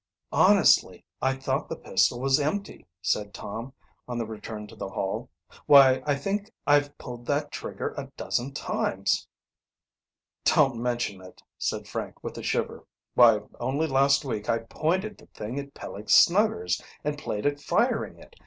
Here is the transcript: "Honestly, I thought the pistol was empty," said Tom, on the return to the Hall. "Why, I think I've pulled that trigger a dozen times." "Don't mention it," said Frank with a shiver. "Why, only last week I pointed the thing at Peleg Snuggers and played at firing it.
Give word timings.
"Honestly, 0.31 1.05
I 1.21 1.35
thought 1.35 1.69
the 1.69 1.75
pistol 1.75 2.19
was 2.19 2.39
empty," 2.39 2.87
said 3.03 3.35
Tom, 3.35 3.71
on 4.07 4.17
the 4.17 4.25
return 4.25 4.65
to 4.65 4.75
the 4.75 4.89
Hall. 4.89 5.29
"Why, 5.67 6.01
I 6.07 6.15
think 6.15 6.51
I've 6.65 6.97
pulled 6.97 7.27
that 7.27 7.51
trigger 7.51 7.93
a 7.95 8.07
dozen 8.17 8.51
times." 8.53 9.27
"Don't 10.43 10.77
mention 10.81 11.21
it," 11.21 11.43
said 11.59 11.87
Frank 11.87 12.23
with 12.23 12.35
a 12.39 12.41
shiver. 12.41 12.83
"Why, 13.13 13.41
only 13.59 13.85
last 13.85 14.25
week 14.25 14.49
I 14.49 14.57
pointed 14.57 15.19
the 15.19 15.27
thing 15.35 15.59
at 15.59 15.75
Peleg 15.75 16.09
Snuggers 16.09 16.81
and 17.03 17.15
played 17.15 17.45
at 17.45 17.59
firing 17.59 18.17
it. 18.17 18.35